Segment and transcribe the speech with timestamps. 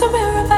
[0.00, 0.57] love when it's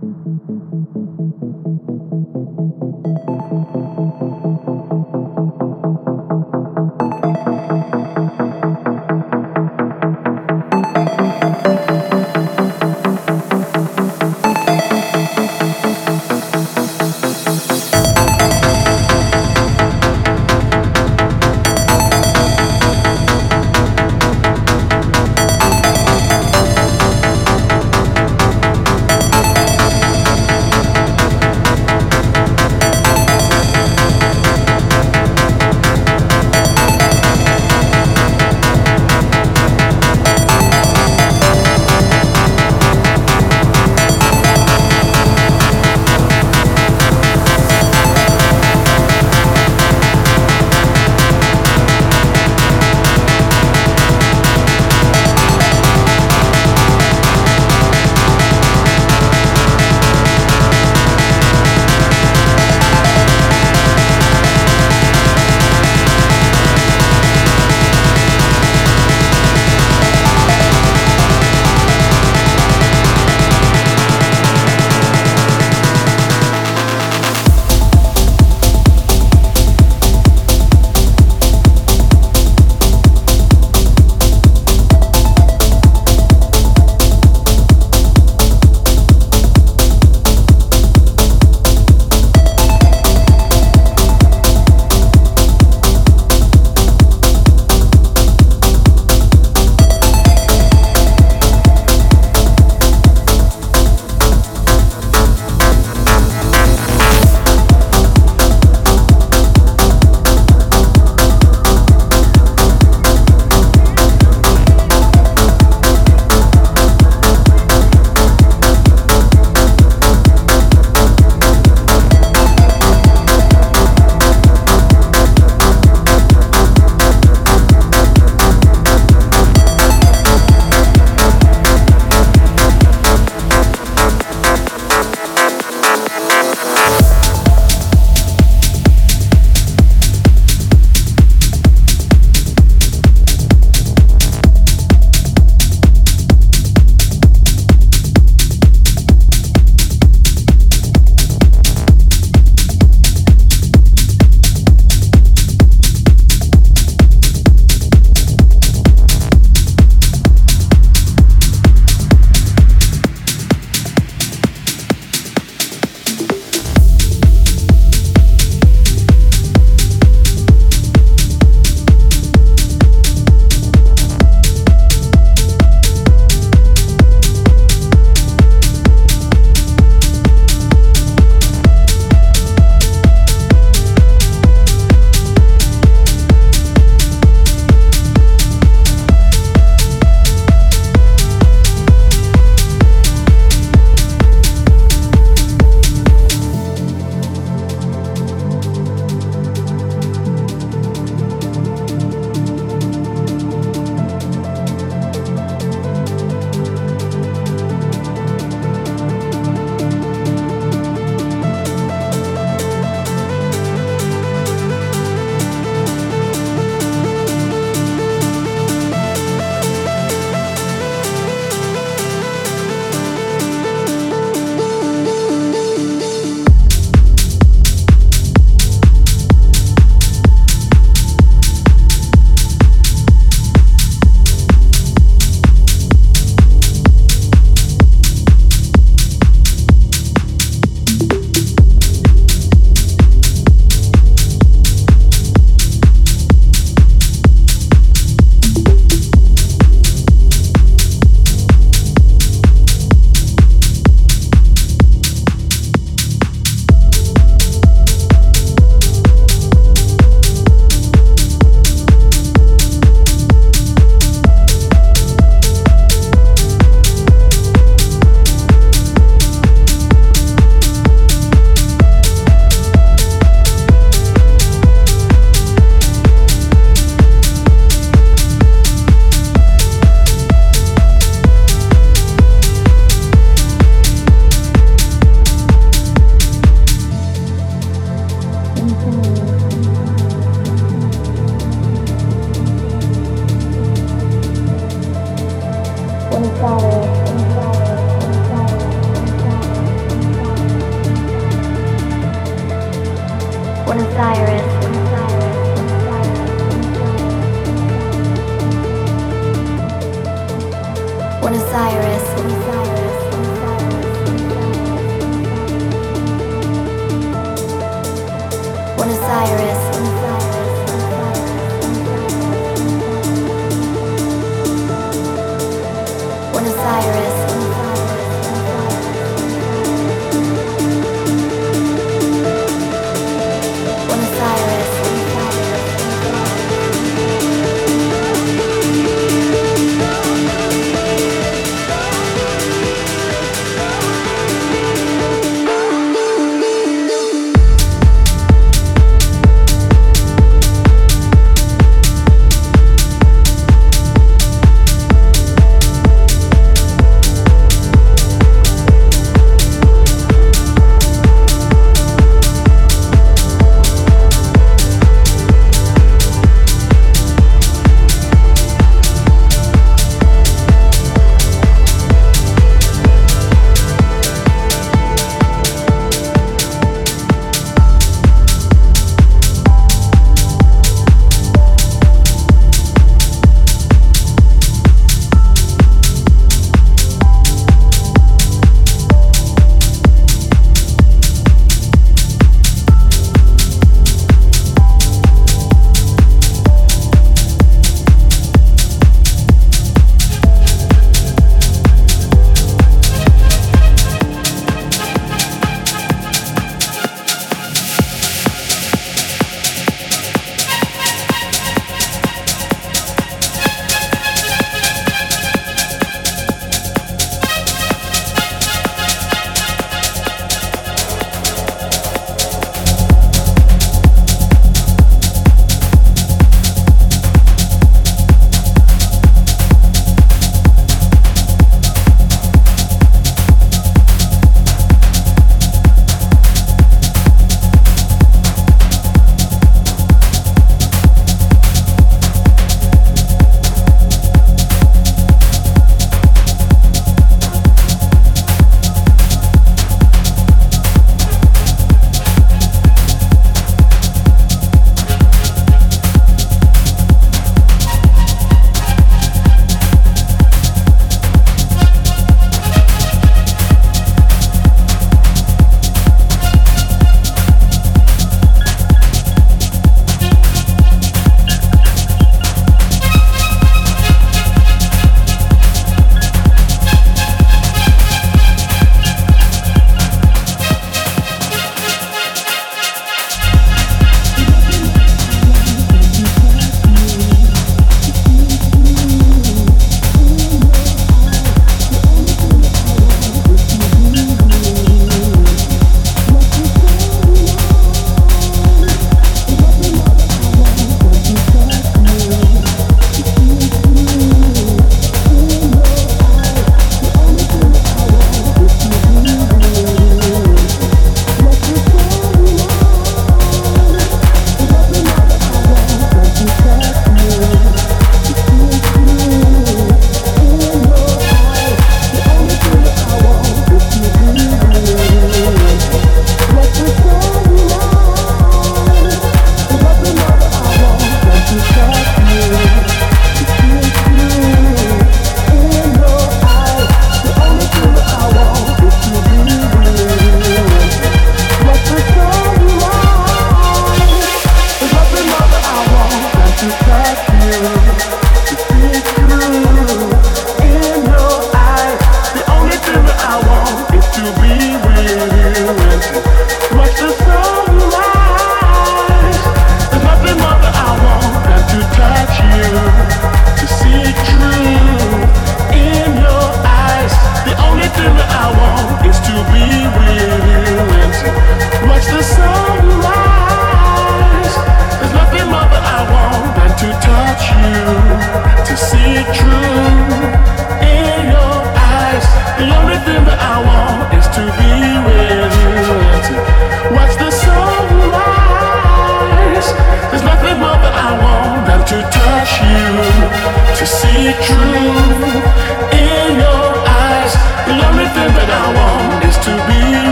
[0.00, 0.16] Thank
[1.42, 1.53] you.